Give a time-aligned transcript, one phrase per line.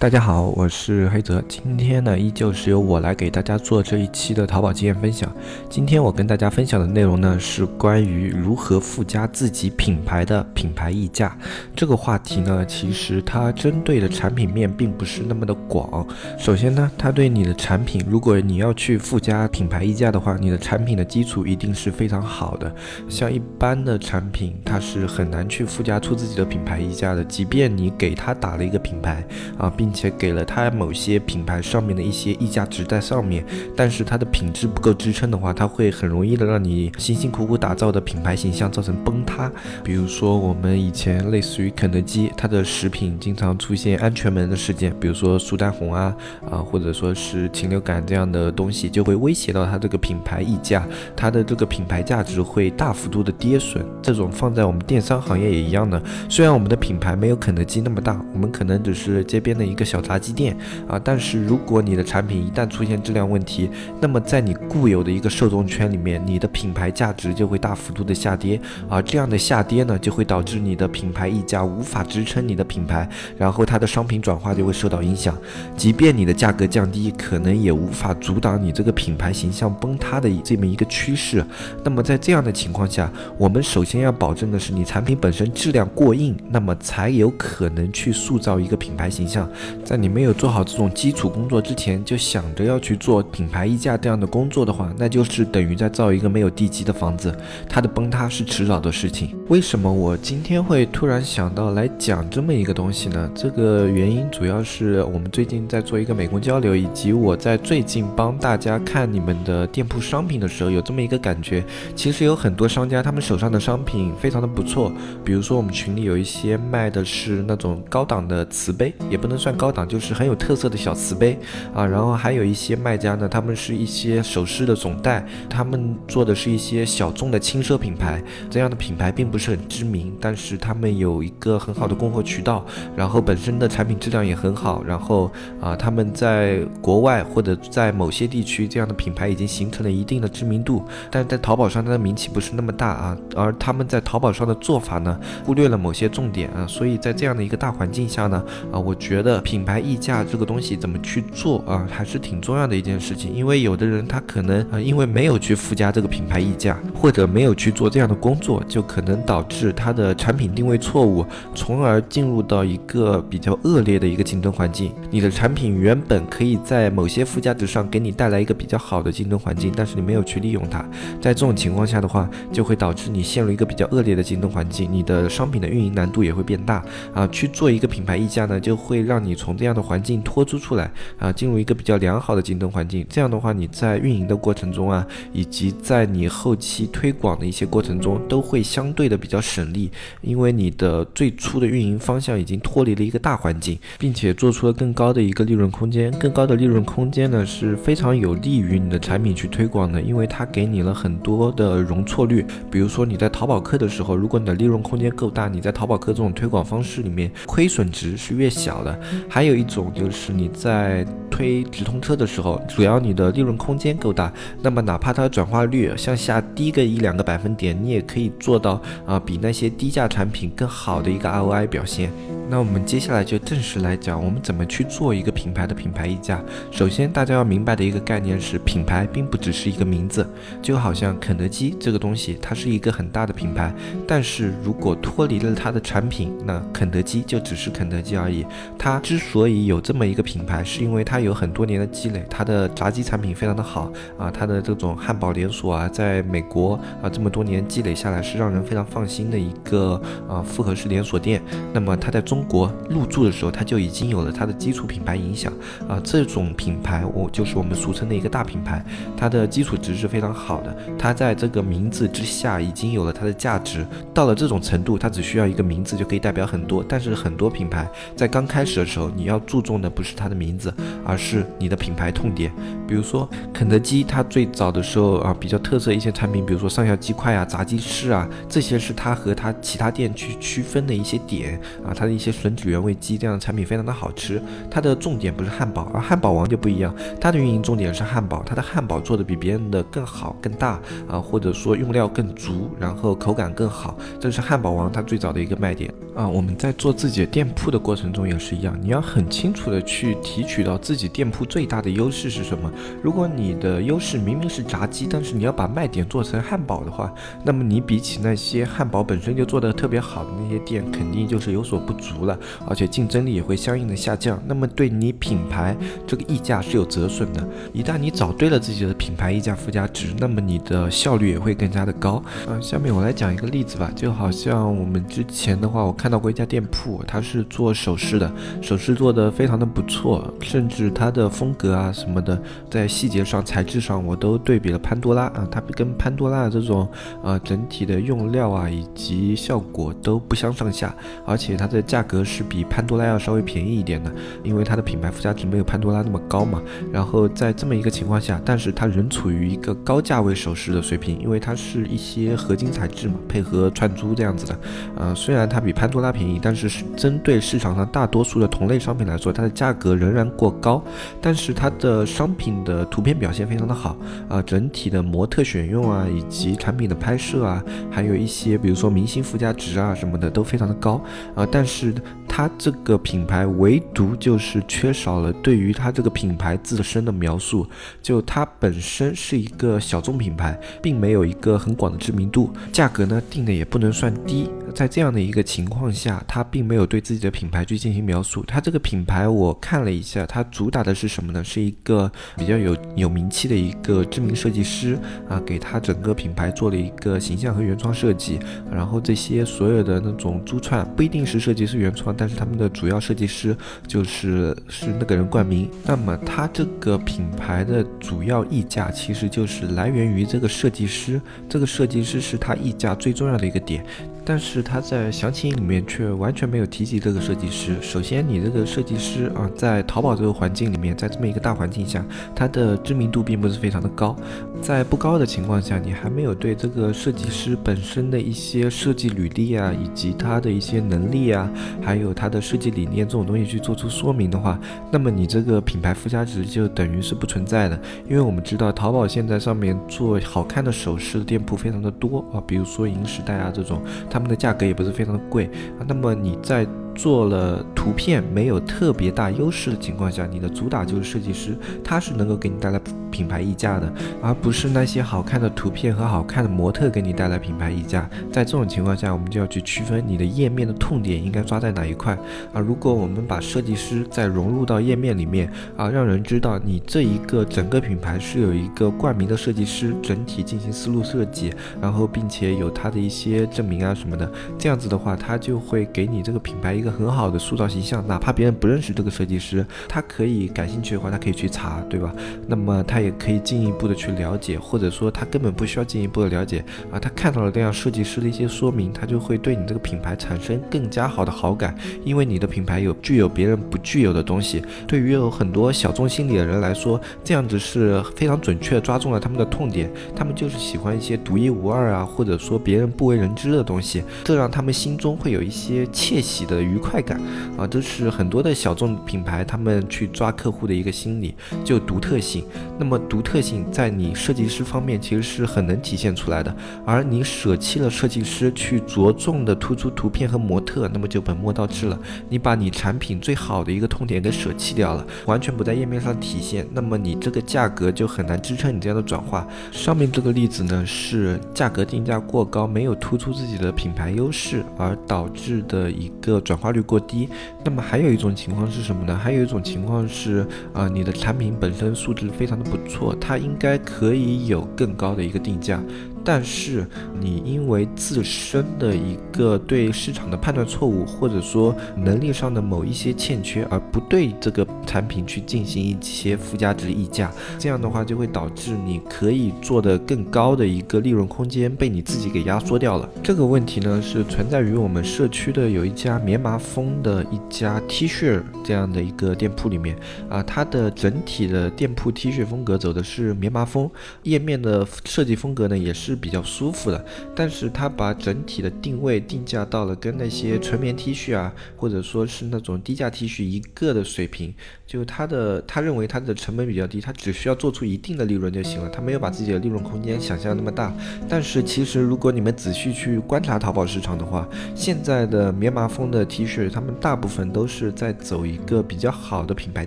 [0.00, 1.44] 大家好，我是黑泽。
[1.46, 5.30] 今天呢，依旧是由我来给大家做这一期的淘宝经验分享。
[5.68, 11.36] 今天我跟大家分享的内容呢，是关于如何附加自己品牌的品牌溢价。
[11.76, 16.06] 这个话题呢，其实它针对的产品面并不是那么的广。
[16.38, 22.74] 首先呢，它对你的产品，如果你要去附加品牌溢价的话，你的产品的基础一定是非常好的。
[23.06, 27.22] 像一般的产品，它是很难去附加出自己的品牌溢价的。
[27.22, 29.22] 即便你给它打了一个品牌
[29.58, 39.50] 啊，并并且给了它某些品牌上面的一些溢价值在上面，但是它的品质不够支撑的话，它会很容易的让你辛辛苦苦打造的品牌形象造成崩塌。
[39.82, 46.14] 比如说我们以前类似于肯德基，它的食品经常出现安全门的事件，比如说苏丹红啊
[46.48, 53.84] 啊，或者说是禽流感这样的东西，就会威胁到它这个品牌溢价，它的这个品牌价值会大幅度的跌损。
[54.00, 59.79] 这种放在我们电商行业也一样的，虽然我们的品牌没有肯德基那么大，我们可能只是街边的一。
[59.80, 60.54] 个小炸鸡店
[60.86, 75.36] 啊，但是如果你的产品一旦出现质量问题，那么在你固有的一个受众圈里面，你的品牌价值就会大幅度的下跌，而这样的下跌呢，就会导致你的品牌溢价无法支撑你的品牌，然后它的商品转化就会受到影响。
[75.76, 81.42] 即便你的价格降低，可能也无法阻挡你这个品牌形象崩塌的这么一个趋势。
[81.82, 89.48] 那么在这样的情况下，我们首先要保证的是你产品本身质量过硬，那么才有可能去塑造一个品牌形象。
[89.84, 97.36] 在你没有做好这种基础工作之前，就想着要去做品牌溢价这样的工作的话，那就是等于在造一个没有地基的房子，
[97.68, 99.36] 它的崩塌是迟早的事情。
[99.48, 103.30] 为什么我今天会突然想到来讲这么一个东西呢？
[103.34, 111.62] 这个原因主要是我们最近在做一个美工交流，以及我在最近帮大家看你们的店铺商品的时候，有这么一个感觉。
[111.94, 114.90] 其实有很多商家他们手上的商品非常的不错，
[115.24, 119.49] 比如说我们群里有一些卖的是那种高档的瓷杯，也不能算。
[119.56, 121.38] 高档就是很有特色的小瓷杯
[121.74, 132.64] 啊，然后还有一些卖家呢，他们是一些首饰的总代，他们做的是一些小众的轻奢品牌，这样的品牌并不是很知名，但是他们有一个很好的供货渠道，
[132.96, 149.39] 然后本身的产品质量也很好，然后啊，他们在国外或者在某些地区，这样的品牌已经形成了一定的知名度，但是在淘宝上它的名气不是那么大啊，而他们在淘宝上的做法呢，忽略了某些重点啊，所以在这样的一个大环境下呢，啊，我觉得。
[149.40, 153.32] 品牌溢价这个东西怎么去做啊，还是挺重要的一件事情。
[153.34, 161.24] 因为有的人他可能啊，因为没有去附加这个品牌溢价，或者没有去做这样的工作，就可能导致他的产品定位错误，
[161.54, 164.92] 从而进入到一个比较恶劣的一个竞争环境。
[165.10, 170.84] 你的产品原本可以在某些附加值上给你带来一个比较好的竞争环境，但是你没有去利用它，
[171.20, 176.84] 在这种情况下的话，就会导致你陷入一个比较恶劣的竞争环境，你的商品的运营难度也会变大
[177.14, 177.26] 啊。
[177.28, 179.29] 去做一个品牌溢价呢，就会让你。
[179.30, 183.06] 你从这样的环境脱出出来啊，进入一个比较良好的竞争环境。
[183.08, 189.88] 这样的话，你在运营的过程中啊，以及在你后期推广的一些过程中，都会相对的比较省力，
[190.20, 196.10] 因为你的最初的运营方向已经脱离了一个大环境，并且做出了更高的一个利润空间。
[196.18, 202.44] 更高的利润空间呢，是非常有利于你的产品去推广的，因为它给你了很多的容错率。
[202.68, 208.98] 比如说你在淘宝客的时候，如果你的利润空间够大，你在淘宝客这种推广方式里面，亏损值是越小的。
[209.28, 214.32] 还有一种就是你在推直通车的时候，主要你的利润空间够大，
[214.62, 222.10] 那么哪怕它的转化率向下低个一两个百分点，你也可以做到啊，比那些低价产品更好的一个 ROI 表现。
[222.50, 226.42] 那我们接下来就正式来讲，我们怎么去做一个品牌的品牌溢价。
[226.72, 230.28] 首先，大家要明白的一个概念是，品牌并不只是一个名字，
[230.60, 233.72] 就好像肯德基这个东西，它是一个很大的品牌，
[234.04, 238.44] 但是如果脱离了它的产品，那肯德基就只是肯德基而已。
[238.76, 251.42] 它之所以有这么一个品牌，是因为它有很多年的积累，它的炸鸡产品非常的好啊，它的这种汉堡连锁啊，在美国啊这么多年积累下来，是让人非常放心的一个啊复合式连锁店。
[251.72, 255.52] 那么它在中中国入驻的时候，它就已经有了它的基础品牌影响
[255.88, 256.00] 啊。
[256.04, 258.82] 这种品牌，我就是我们俗称的一个大品牌，
[259.16, 260.74] 它的基础值是非常好的。
[260.96, 263.84] 它在这个名字之下已经有了它的价值。
[264.14, 266.82] 到了这种程度，它只需要一个名字就可以代表很多。
[266.88, 267.86] 但是很多品牌
[268.16, 268.99] 在刚开始的时候。
[269.08, 270.74] 你要注重的不是它的名字，
[271.04, 272.52] 而是你的品牌痛点。
[272.86, 281.94] 比如说肯德基，它最早的时候啊，比较特色一些产品，比如说上校鸡块啊、炸鸡翅啊，这些是它和它其他店去区分的一些点啊。
[281.94, 296.26] 它的一些吮指原味鸡这样的产品非常的好吃，它的重点不是汉堡，而汉堡王就不一样，它的运营重点是汉堡，它的汉堡做的比别人的更好、更大啊，或者说用料更足，然后口感更好，这是汉堡王它最早的一个卖点啊。
[296.26, 302.68] 我们在做自己的店铺的过程中也是一样，你你要很清楚的去提取到自己店铺最大的优势是什么。
[303.00, 307.14] 如果你的优势明明是炸鸡，但是你要把卖点做成汉堡的话，
[307.44, 314.42] 那么你比起那些汉堡本身就做得特别好的那些店，肯定就是有所不足了，而且竞争力也会相应的下降。
[314.44, 317.48] 那么对你品牌这个溢价是有折损的。
[317.72, 322.20] 一旦你找对了自己的品牌溢价附加值，那么你的效率也会更加的高。
[322.48, 328.28] 嗯，下面我来讲一个例子吧，就好像我们之前的话，我看到过一家店铺，它是做首饰的，
[328.60, 332.40] 首饰做的非常的不错，甚至它的风格啊什么的，
[332.70, 336.88] 在细节上、材质上，我都对比了潘多拉啊，它跟潘多拉这种
[337.22, 340.94] 呃整体的用料啊以及效果都不相上下，
[341.26, 344.10] 而且它的价格是比潘多拉要稍微便宜一点的，
[344.42, 346.62] 因为它的品牌附加值没有潘多拉那么高嘛。
[346.90, 354.58] 然后在这么一个情况下，但是它仍处于一个高价位首饰的水平，因为它是一些合金材质嘛，配合串珠这样子的。
[354.96, 360.82] 呃，虽然它比潘多拉便宜，但是是针对市场上大多数的同类商品来说，它的价格仍然过高。
[361.20, 363.96] 但是它的商品的图片表现非常的好
[364.28, 371.00] 啊，整体的模特选用啊，以及产品的拍摄啊，还有一些比如说明星附加值啊什么的都非常的高
[371.34, 371.46] 啊。
[371.50, 371.94] 但是
[372.32, 377.66] 它这个品牌唯独就是缺少了对于它这个品牌自身的描述，
[378.00, 384.48] 就它本身是一个小众品牌，并没有一个很广的知名度，价格呢定的也不能算低。
[384.72, 388.44] 在这样的一个情况下，它并没有对自己的品牌去进行描述。
[388.46, 391.42] 它这个品牌我看了一下，它主打的是什么呢？
[391.42, 394.96] 是一个比较有有名气的一个知名设计师
[395.28, 398.38] 啊，给它整个品牌做了一个形象和原创设计。
[398.70, 403.56] 然后这些所有的那种珠串不一定是设计师原创，但是他们的主要设计师
[403.86, 405.70] 就是是那个人冠名。
[405.86, 411.18] 那么它这个品牌的主要溢价其实就是来源于这个设计师，
[411.48, 413.82] 这个设计师是它溢价最重要的一个点。
[414.22, 417.74] 但是他在详情里面却完全没有提及这个设计师。
[417.80, 422.04] 首先，你这个设计师啊，在淘宝这个环境里面，在这么一个大环境下，
[422.36, 424.14] 他的知名度并不是非常的高。
[424.62, 431.50] 在不高的情况下，你还没有对这个设计师本身的一些设计履历啊，以及他的一些能力啊，
[431.82, 434.60] 还有他的设计理念这种东西去做出说明的话，
[434.92, 437.80] 那么你这个品牌附加值就等于是不存在的。
[438.08, 443.82] 因为我们知道，淘宝现在上面做好看的首饰的店铺非常的多啊，比如说银时代啊这种。
[444.08, 445.46] 他们的价格也不是非常的贵
[445.78, 446.66] 啊，那么你在。
[447.00, 452.78] 做了图片没有特别大优势的情况下，你的主打就是设计师，他是能够给你带来
[453.10, 458.08] 品牌溢价的，而不是那些好看的图片和好看的模特给你带来品牌溢价。
[458.30, 462.12] 在这种情况下，我们就要去区分你的页面的痛点应该抓在哪一块
[462.52, 462.60] 啊。
[462.60, 471.50] 如果我们把设计师再融入到页面里面啊，让人知道你这一个整个品牌是有一个冠名的设计师整体进行思路设计，
[471.80, 476.80] 然后并且有他的一些证明啊什么的，这样子的话，他就会给你这个品牌。
[476.80, 482.14] 一个很好的塑造形象，哪怕别人不认识这个设计师，他可以感兴趣的话，他可以去查，对吧？
[482.46, 494.62] 那么他也可以进一步的去了解，或者说他根本不需要进一步的了解啊，他看到了这样设计师的一些说明，他就会对你这个品牌产生更加好的好感，因为你的品牌有具有别人不具有的东西。
[494.86, 506.60] 对于有很多小众心理的人来说，这样子是非常准确抓中了他们的痛点，他们就是喜欢一些独一无二啊，或者说别人不为人知的东西，这让他们心中会有一些窃喜的。
[506.70, 507.20] 愉快感
[507.56, 511.34] 啊，这是很多的小众品牌他们去抓客户的一个心理，
[511.64, 512.44] 就独特性。
[512.78, 516.54] 那么独特性在你设计师方面其实是很能体现出来的，
[516.86, 521.98] 而你舍弃了设计师去着重的突出图片和模特，那么就本末倒置了。
[522.28, 529.44] 你把你产品最好的一个痛点给舍弃掉了，完全不在页面上体现，那么你这个价格就很难支撑你这样的转化。
[529.72, 536.59] 上面这个例子呢是价格定价过高，没有突出自己的品牌优势而导致的一个转。
[536.60, 537.28] 化率过低，
[537.64, 539.16] 那么还有一种情况是什么呢？
[539.16, 545.82] 还有一种情况是，啊，你的产品本身素质非常的不错，它应该可以有更高的一个定价，
[546.24, 546.86] 但是
[547.18, 563.08] 你因为自身的一个对市场的判断错误，或者说能力上的某一些欠缺，而不对这个产品去进行一些附加值溢价，这样的话就会导致你可以做的更高的一个利润空间被你自己给压缩掉了。
[563.22, 569.96] 这个问题呢是存在于我们社区的有一家棉麻风的一家 T 恤这样的一个店铺里面
[570.28, 573.90] 啊，它的整体的店铺 T 恤风格走的是棉麻风，
[574.22, 584.52] 页面的设计风格呢也是是比较舒服的，但是它把整体的定位定价到了跟那些纯棉 T 恤啊，或者说是那种低价 T 恤一个的水平，
[584.90, 590.92] 就他的他认为他的成本比较低，他只需要做出一定的利润就行了，他没有把自己的利润空间想象那么大。
[591.28, 599.86] 但是其实如果你们仔细去观察淘宝市场的话，现在的棉麻风的 T 恤，他们大部分都是在走一个比较好的品牌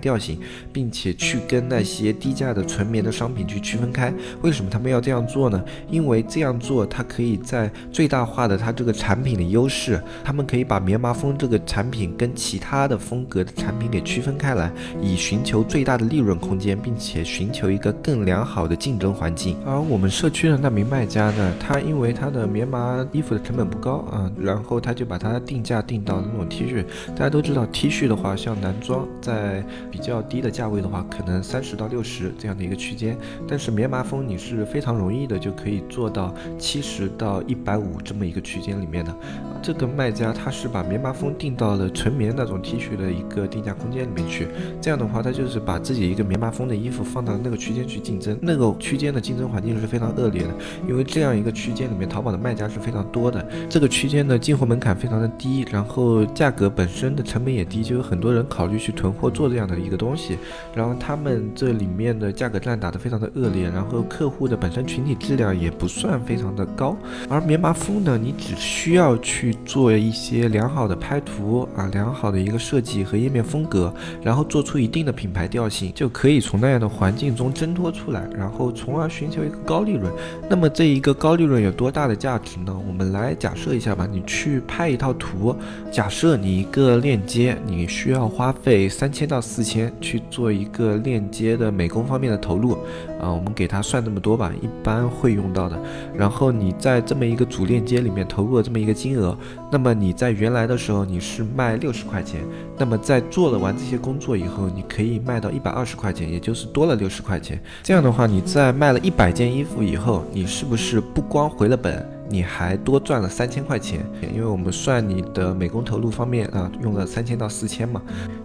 [0.00, 0.40] 调性，
[0.72, 4.10] 并且去跟那些低价的纯棉的商品去区分开。
[4.40, 5.62] 为什么他们要这样做呢？
[5.90, 19.56] 因为这样做，它可以在最大化的它这个产品的优势，他们可以把棉麻风这个产品跟其他的风格的产品给区分开来，以寻求最大的利润空间，并且寻求一个更良好的竞争环境。
[19.66, 26.84] 而我们社区的那名卖家呢，他因为他的棉麻衣服的成本不高啊，然后他就把它定价定到那种 T 恤。
[27.14, 33.16] 大家都知道 T 恤的话，像男装在比较低的价位的话，可能三十到六十这样的一个区间，
[33.48, 39.14] 但是棉麻风你是非常容易的就可以做到七十到一百五这么一个区间里面的。
[39.62, 44.46] 这个卖家他是把棉麻风定到了纯棉那种 T 恤的一个定价空间里面去，
[44.84, 50.50] 这样的话他就是把自己一个棉麻风的衣服放到那个区间去竞争，那个区间的竞争环境是非常恶劣的，
[50.86, 60.36] 因为这样一个区间里面淘宝的卖家是非常多的，这个区间的进货门槛非常的低，然后价格本身的成本也低，就有很多人考虑去囤货做这样的一个东西，
[60.74, 66.94] 然后他们这里面的价格战打得非常的恶劣，然后客户的本身群体质量也不算非常的高，
[67.30, 73.90] 而棉麻风呢，你只需要去做一些良好的拍图啊，良好的一个设计和页面风格，
[74.22, 80.12] 然后做出出一定的品牌调性，就可以从那样的环境中挣脱出来，然后从而寻求一个高利润。
[80.50, 82.76] 那么这一个高利润有多大的价值呢？
[82.84, 85.54] 我们来假设一下吧，你去拍一套图，
[85.92, 92.76] 假设你一个链接，你需要花费三千到四千去做一个链接的美工方面的投入，
[93.24, 95.80] 啊，我们给它算这么多吧，一般会用到的。
[96.14, 99.36] 然后你在这么一个主链接里面投入了这么一个金额，
[99.72, 102.42] 那么你在原来的时候你是卖六十块钱，
[102.76, 107.58] 那么在做了完这些工作以后，你可以卖到一百二十块钱，也就是多了六十块钱。
[107.82, 112.06] 这样的话，你在卖了一百件衣服以后，你是不是不光回了本？
[112.26, 114.04] 你还多赚了三千块钱，
[114.34, 118.00] 因为我们算你的美工投入方面啊，用了三千到四千嘛，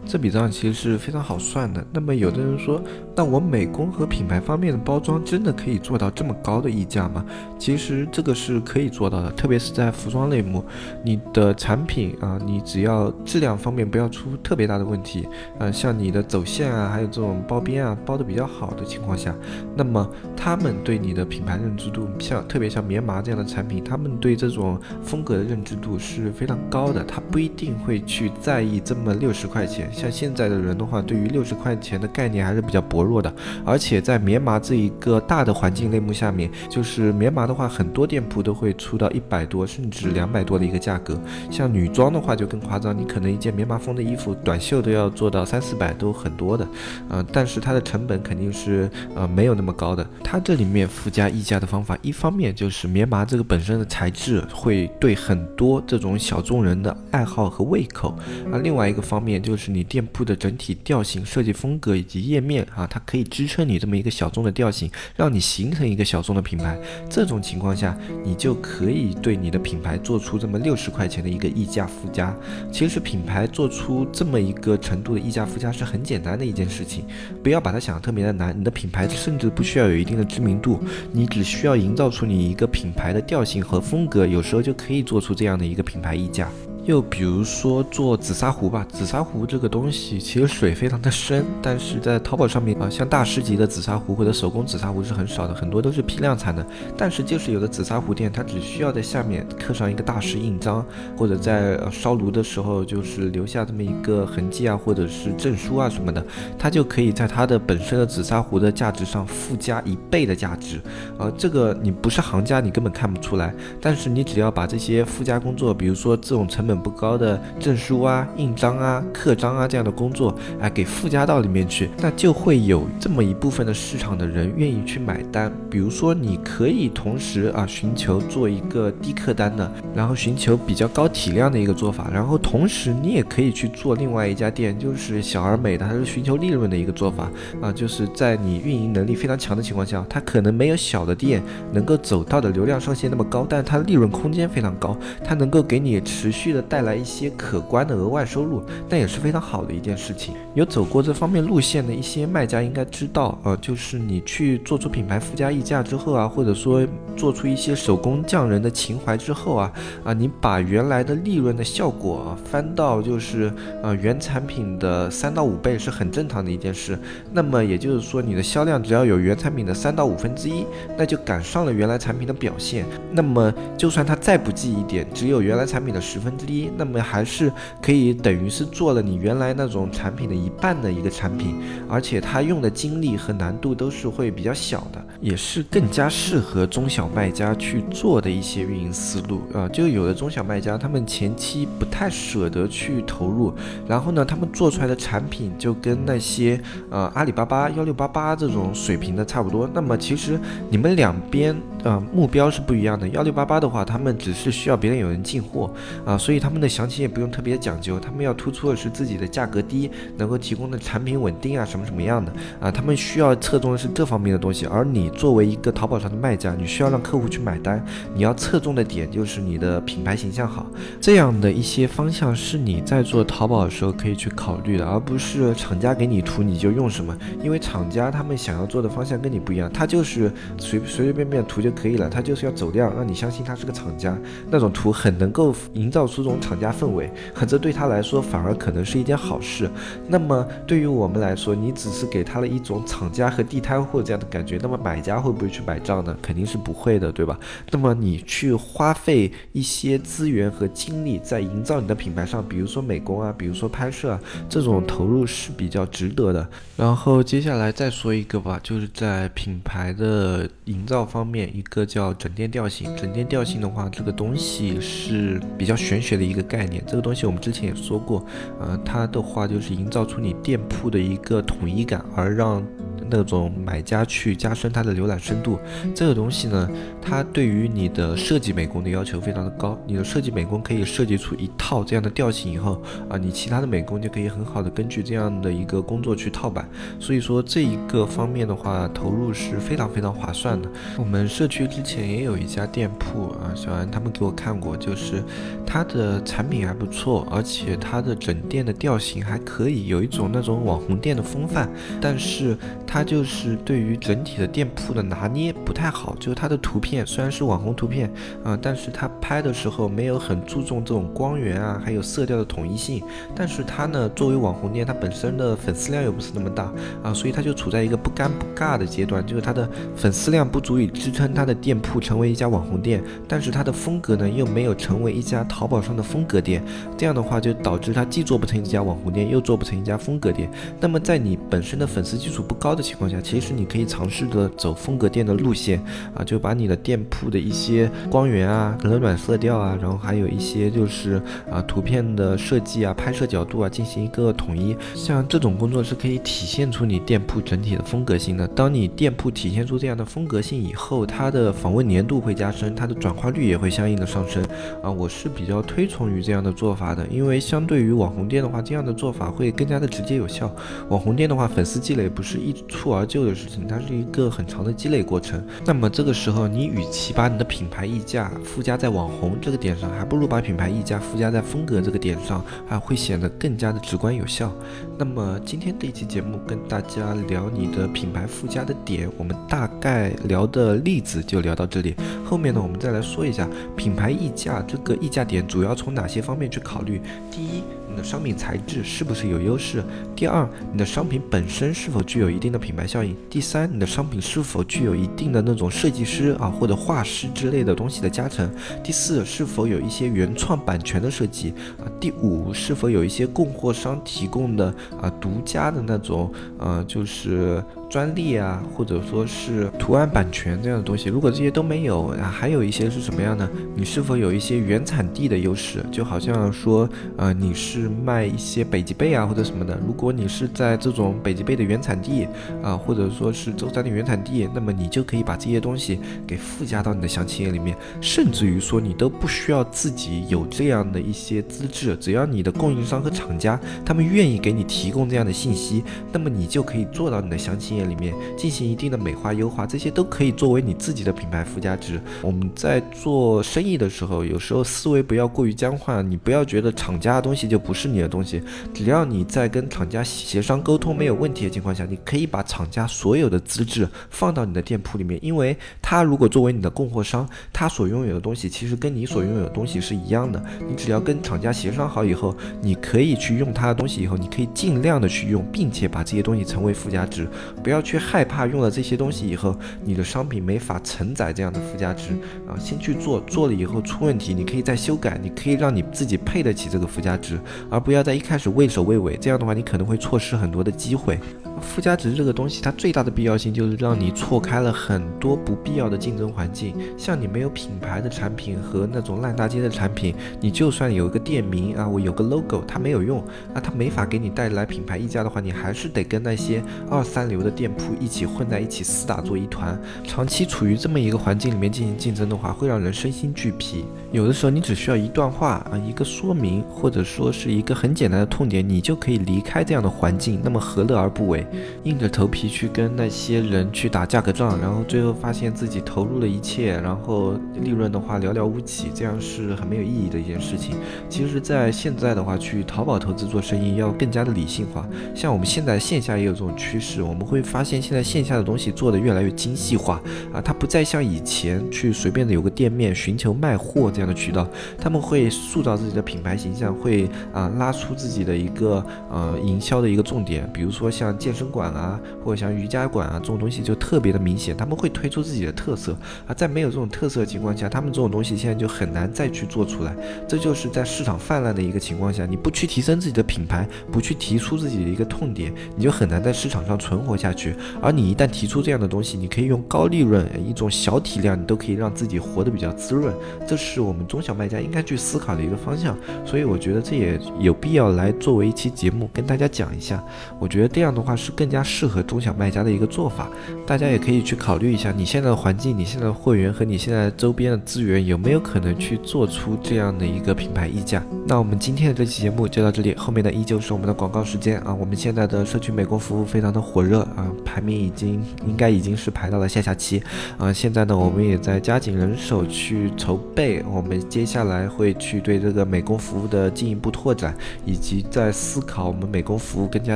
[0.09, 1.85] 这笔账其实是非常好算的。
[1.93, 2.81] 那么有的人说，
[3.15, 7.23] 那我美工和品牌方面的包装真的可以做到这么高的溢价吗？
[7.59, 10.65] 其实这个是可以做到的，特别是在服装类目，
[11.03, 15.27] 你的产品啊，你只要质量方面不要出特别大的问题，
[15.59, 19.35] 呃，像你的走线啊，还有这种包边啊，包的比较好的情况下，
[19.75, 23.83] 那么他们对你的品牌认知度，像特别像棉麻这样的产品。
[23.83, 29.87] 他们对这种风格的认知度是非常高的，他不一定会去在意这么六十块钱。
[29.99, 33.33] 像现在的人的话，对于六十块钱的概念还是比较薄弱的。
[33.65, 41.19] 而且在棉麻这一个大的环境类目下面，就是棉麻的话，很多店铺都会出到一百多甚至两百多的一个价格。
[41.51, 46.67] 像女装的话就更夸张，你可能一件棉麻风的衣服短袖都要做到三四百，都很多的。
[47.09, 50.05] 嗯，但是它的成本肯定是呃没有那么高的。
[50.23, 53.59] 它这里面附加溢价的方法，一方面就是棉麻这个本。
[53.59, 58.17] 身的材质会对很多这种小众人的爱好和胃口，
[58.51, 66.79] 啊，另外一个方面就是你店铺的整体调性、设计风格以及页面啊，它可以支撑你这么一个小众的调性，让你形成一个小众的品牌。
[67.09, 72.35] 这种情况下，你就可以对你的品牌做出这么六十块钱的一个溢价附加。
[72.71, 77.03] 其实品牌做出这么一个程度的溢价附加是很简单的一件事情，
[77.43, 78.57] 不要把它想得特别的难。
[78.57, 80.79] 你的品牌甚至不需要有一定的知名度，
[81.11, 83.59] 你只需要营造出你一个品牌的调性。
[83.59, 86.49] 和风格有时候就可以做出这样的一个品牌溢价。
[86.89, 96.65] 又比如说做紫砂壶吧，紫砂壶这个东西其实水非常的深，但是在淘宝上面啊，像大师级的紫砂壶或者手工紫砂壶是很少的，很多都是批量产的。
[96.97, 100.83] 但是就是有的紫砂壶店，它只需要在下面刻上一个大师印章，
[101.15, 106.25] 或者在烧炉的时候就是留下这么一个痕迹啊，或者是证书啊什么的，
[106.57, 110.81] 它就可以在它的本身的紫砂壶的价值上附加一倍的价值。
[111.19, 113.53] 呃，这个你不是行家，你根本看不出来。
[113.79, 116.78] 但是你只要把这些附加工作，比如说这种成本。
[116.79, 125.51] 不高的证书啊、印章啊、刻章啊这样的工作，哎，给附加到里面去，那就会有这么一部分的市场的人愿意去买单。
[125.69, 137.29] 比如说，你可以同时啊寻求做一个低客单的，然后寻求比较高体量的一个做法，然后同时你也可以去做另外一家店，就是小而美的，它是寻求利润的一个做法
[137.61, 150.35] 啊，就是在你运营能力非常强的情况下，它可能没有小的店能够走到的流量上限那么高，但它利润空间非常高，它能够给你持续的带来一些可观的额外收入，那也是非常好的一件事情。
[150.53, 156.85] 有走过这方面路线的一些卖家应该知道，呃，就是你去做出品牌附加溢价之后啊，或者说
[157.17, 159.73] 做出一些手工匠人的情怀之后啊，
[160.03, 166.97] 啊，你把原来的利润的效果啊翻到就是呃原产品的三到五倍是很正常的一件事。
[167.31, 170.65] 那么也就是说，你的销量只要有原产品的三到五分之一，
[170.97, 172.85] 那就赶上了原来产品的表现。
[173.11, 181.55] 那么就算它再不济一点，只有原来产品的十分之低，那么还是可以等于是做了你原来那种产品的一半的一个产品，
[181.87, 189.69] 而且它用的精力和难度都是会比较小的，也是更加适合中小卖家去做的一些运营思路啊。
[189.69, 193.53] 就有的中小卖家，他们前期不太舍得去投入，
[193.87, 199.69] 然后呢，他们做出来的产品就跟那些呃阿里巴巴幺六八八这种水平的差不多。
[199.71, 200.39] 那么其实
[200.71, 203.07] 你们两边呃目标是不一样的。
[203.09, 205.71] 幺六八八的话，他们只是需要别人有人进货
[206.05, 214.65] 啊，所以他们的详情也不用特别讲究，他们要突出的是自己的价格低，能够提供的产品稳定啊，什么什么样的啊，他们需要侧重的是这方面的东西。
[214.65, 217.83] 而你作为一个淘宝上的卖家，你需要让客户去买单，
[218.13, 220.65] 你要侧重的点就是你的品牌形象好，
[221.01, 234.17] 这样的一些方向是你在做淘宝的时候可以去考虑的，而不是厂家给你图你就用什么，因为厂家他们想要做的方向跟你不一样，他就是随随随便便图就就可以了，他就是要走量，让你相信他是个厂家，
[234.49, 239.69] 那种图很能够营造出这种厂家氛围，可这对他来说反而可能是一件好事。
[240.07, 246.17] 那么对于我们来说，你只是给他了一种厂家和地摊货这样的感觉，那么买家会不会去买账呢？
[246.21, 247.39] 肯定是不会的，对吧？
[247.71, 256.49] 那么你去花费一些资源和精力在营造你的品牌上，比如说美工啊，比如说拍摄啊，这种投入是比较值得的。
[256.79, 262.95] 然后接下来再说一个吧，就是在品牌的营造方面，一个叫整店调性。
[262.95, 266.81] 整店调性的话，这个东西是比较玄学的一个概念。
[266.87, 268.25] 这个东西我们之前也说过，
[268.61, 272.65] 呃，它的话就是营造出你店铺的一个统一感，而让。
[273.09, 275.59] 那种买家去加深它的浏览深度，
[275.95, 276.69] 这个东西呢，
[277.01, 279.77] 它对于你的设计美工的要求非常的高。
[279.85, 286.69] 你的设计美工可以设计出一套这样的调性以后啊，你其他的美工就可以很好的根据这样的一个工作去套版。
[286.99, 290.69] 所以说这一个方面的话，投入是非常非常划算的。
[290.97, 295.23] 我们社区之前也有一家店铺啊，小安他们给我看过，就是
[295.65, 301.69] 它的产品还不错，而且它的整店的调性还可以，有一种那种网红店的风范，
[301.99, 302.55] 但是
[302.87, 302.98] 它。
[302.99, 308.11] 它就是对于整体的店铺的拿捏不太好，就是它的图片虽然是网红图片，
[308.43, 313.01] 啊，但是它拍的时候没有很注重这种光源啊，还有色调的统一性。
[313.33, 326.61] 但是它呢，作为网红店，它本身的粉丝量又不是那么大啊，所以它就处在一个不尴不尬的阶段，就是它的粉丝量不足以支撑它的店铺成为一家网红店，但是它的风格呢又没有成为一家淘宝上的风格店，
[326.97, 330.51] 这样的话就导致它既做不成一家网红店，又做不成一家风格店。
[330.81, 335.79] 那么在你本身的粉丝基础不高的情情况下，其实你可以尝试着走风格店的路线
[336.15, 341.21] 啊，就把你的店铺的一些光源啊、冷暖色调啊，然后还有一些就是
[341.51, 344.75] 啊图片的设计啊、拍摄角度啊进行一个统一。
[344.95, 348.47] 像这种工作是可以体现出你店铺整体的风格性的。
[348.47, 354.43] 当你店铺体现出这样的风格性以后，它的访问粘度会加深，它的转化率也会相应的上升
[354.81, 354.89] 啊。
[354.89, 360.51] 我是比较推崇于这样的做法的，因为相对于网红店的话，这样的做法会更加的直接有效。
[360.89, 363.19] 网红店的话，粉丝积累不是一蹴而就。
[363.19, 365.43] 的事情，它是一个很长的积累过程。
[365.65, 374.51] 那么这个时候，你与其把你的品牌溢价附加在网红这个点上，还不如把品牌溢价附加在风格这个点上，啊会显得更加的直观有效。
[374.97, 381.95] 那么今天这一期节目跟大家聊你的品牌附加的点，我们大概聊的例子就聊到这里。
[382.25, 387.01] 后面呢，我们再来说一下品牌溢价这个溢价点主要从哪些方面去考虑。
[387.29, 387.61] 第一。
[388.03, 389.83] 商品材质是不是有优势？
[390.15, 393.15] 第二，你的商品本身是否具有一定的品牌效应？
[393.29, 398.49] 第三，你的商品是否具有一定的那种设计师啊或者画师之类的东西的加成？
[398.83, 401.85] 第四，是否有一些原创版权的设计啊？
[401.99, 411.09] 第五，是否有一些供货商提供的啊独家的那种呃就是专利啊，或者说是图案版权这样的东西。
[411.09, 413.49] 如果这些都没有，啊，还有一些是什么样呢？
[413.75, 415.83] 你是否有一些原产地的优势？
[415.91, 419.75] 就好像说，呃，你是卖一些北极贝啊或者什么的。
[419.85, 422.27] 如果你是在这种北极贝的原产地
[422.61, 442.01] 啊，或者说是舟山的原产地，那么你就可以把这些东西给附加到你的详情页里面，甚至于说你都不需要自己有这样的一些资质，只要你的供应商和厂家他们愿意给你提供这样的信息，那么你就可以做到你的详情里面进行一定的美化优化，这些都可以作为你自己的品牌附加值。
[442.21, 448.41] 我们在做生意的时候，有时候思维不要过于僵化，你不要觉得厂家的东西就不是你的东西，
[448.73, 467.27] 只要你在跟厂家协商沟通没有问题的情况下，你可以把厂家所有的资质放到你的店铺里面，因为他如果作为你的供货商，他所拥有的东西其实跟你所拥有的东西是一样的，你只要跟厂家协商好以后，你可以去用他的东西，以后你可以尽量的去用，并且把这些东西成为附加值，
[467.69, 472.13] 不要去害怕用了这些东西以后，你的商品没法承载这样的附加值
[472.47, 481.19] 啊，先去做，做了以后出问题，你可以再修改，你可以让你自己配得起这个附加值，而不要在一开始畏首畏尾，这样的话你可能会错失很多的机会。
[481.59, 486.73] 附加值这个东西，它最大的必要性就是让你错开了很多不必要的竞争环境。
[486.97, 493.19] 像你没有品牌的产品和那种烂大街的产品，你就算有一个店名啊，我有个 logo，它没有用
[493.53, 499.79] 啊，它没法给你带来品牌溢价的话，你还是得跟那些二三流的店铺一起混在一起厮打做一团。
[500.03, 503.85] 长期处于这么一个环境里面进行竞争的话，会让人身心俱疲。
[504.11, 510.39] 有的时候你只需要一段话啊，一个说明，或者说是一个很简单的痛点，你就可以离开这样的环境。
[510.43, 511.45] 那么何乐而不为？
[511.83, 520.75] 硬着头皮去跟那些人去打价格战，然后最后发现自己投入了一切，然后利润的话寥寥无几，这样是很没有意义的一件事情。
[521.09, 524.87] 其实，在现在的话，去淘宝投资做生意要更加的理性化。
[525.15, 530.01] 像我们现在线下也有这种趋势，我们会发现现在线下的东西做的越来越精细化
[530.33, 541.49] 啊，它不再像以前去随便的有个店面寻求卖货这样的渠道，他们会塑造自己的品牌形象，会啊拉出自己的一个呃营销的一个重点，比如说像健身。
[541.49, 549.95] 馆啊，或者像瑜伽馆啊这种东西就特别的明显，他们会推出自己的特色啊，在没有这种特色的情况下，他们这种东西现在就很难再去做出来。
[550.27, 557.55] 这就是在市场泛滥的一个情况下，你不去提升自己的品牌，不去提出自己的一个痛点，你就很难在市场上存活下去。
[557.81, 563.13] 而你一旦提出这样的东西，你可以用高利润、一种小体量，你都可以让自己活得比较滋润。
[563.47, 565.97] 这是我们中小卖家应该去思考的一个方向。
[566.25, 570.03] 所以我觉得这也有必要来作为一期节目跟大家讲一下。
[570.39, 571.31] 我觉得这样的话是。
[571.39, 573.29] 更加适合中小卖家的一个做法，
[573.65, 581.01] 大家也可以去考虑一下，你现在的环境、你现在的会员和你现在周边的资源有没有可能去做出这样的一个品牌溢价？
[581.25, 584.73] 那我们今天的这期节目就到这里，后面的依旧是我们的广告时间啊！
[584.73, 590.03] 我们现在的社区美工服务非常的火热啊，排名已经应该已经是排到了下下期
[590.37, 590.51] 啊！
[590.51, 597.33] 现在呢，我们也在加紧人手去筹备，我们接下来会去对这个美工服务的进一步拓展，
[597.65, 599.95] 以及在思考我们美工服务更加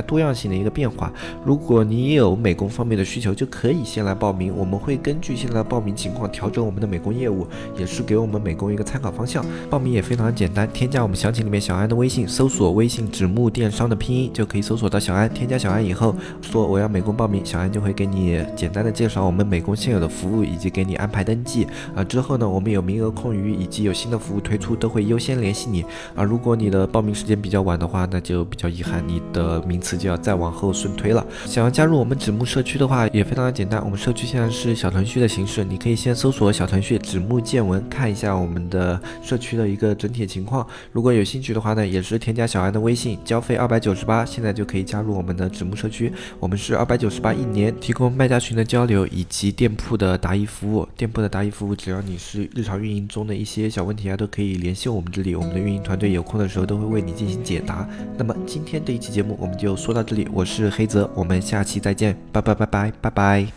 [0.00, 1.12] 多样性的一个变化。
[1.44, 4.54] 如果你也有美工方面的需求，就可以先来报名。
[4.56, 7.46] 我们会根据现在的报名情况调整我们的美工业务，
[7.78, 9.44] 也是给我们美工一个参考方向。
[9.70, 15.28] 报名也非常简单，添加我们详情里面小安的微信，搜索微信纸木电商的拼音就可以搜索到小安。
[15.32, 21.66] 添加小安以后，说我要美工报名，小安就会给你简单的介绍我们美工现有的服务，以及给你安排登记。
[21.94, 25.84] 啊，之后呢，我们有名额空余以及有新的服务推出，都会优先联系你。
[26.14, 31.26] 啊，如果你的报名时间比较晚的话，那就比较遗憾，你的 名次就要再往后顺推了。
[31.46, 33.82] 想要加入我们纸木社区的话，也非常的简单。
[33.84, 40.66] 我们社区现在是小程序的形式，你可以先搜索小程序“纸木见闻”，看一下我们的社区的一个整体情况。
[40.92, 46.12] 如果有兴趣的话呢，也是添加小安的微信，交费二百九十八，现在就可以加入我们的纸木社区。
[46.40, 50.86] 我们是二百九十八一年，提供卖家群的交流以及店铺的答疑服务。
[50.96, 57.88] 店铺的答疑服务，只要你是日常运营中的一些小问题啊，都可以联系我们这里，我们的运营团队有空的时候都会为你进行解答。
[58.16, 63.54] 那么今天这一期节目我们就说到这里，我是黑我们下期再见，拜拜拜拜拜拜。